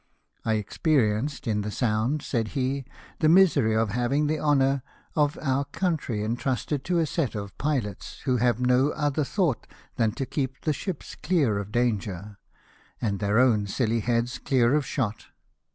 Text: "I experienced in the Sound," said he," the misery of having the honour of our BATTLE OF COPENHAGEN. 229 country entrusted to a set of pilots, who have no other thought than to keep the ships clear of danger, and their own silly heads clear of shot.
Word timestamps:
"I 0.43 0.53
experienced 0.55 1.45
in 1.45 1.61
the 1.61 1.69
Sound," 1.69 2.23
said 2.23 2.49
he," 2.57 2.85
the 3.19 3.29
misery 3.29 3.75
of 3.75 3.89
having 3.91 4.25
the 4.25 4.39
honour 4.39 4.81
of 5.15 5.37
our 5.37 5.59
BATTLE 5.59 5.59
OF 5.59 5.71
COPENHAGEN. 5.71 5.97
229 5.97 5.97
country 5.97 6.23
entrusted 6.23 6.83
to 6.83 6.97
a 6.97 7.05
set 7.05 7.35
of 7.35 7.55
pilots, 7.59 8.19
who 8.21 8.37
have 8.37 8.59
no 8.59 8.89
other 8.93 9.23
thought 9.23 9.67
than 9.97 10.11
to 10.13 10.25
keep 10.25 10.61
the 10.61 10.73
ships 10.73 11.13
clear 11.13 11.59
of 11.59 11.71
danger, 11.71 12.39
and 12.99 13.19
their 13.19 13.37
own 13.37 13.67
silly 13.67 13.99
heads 13.99 14.39
clear 14.39 14.73
of 14.73 14.87
shot. 14.87 15.27